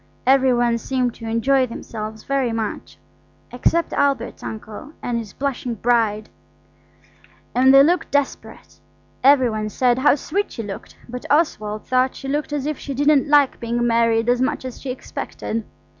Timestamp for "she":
10.53-10.63, 12.15-12.27, 12.79-12.95, 14.81-14.89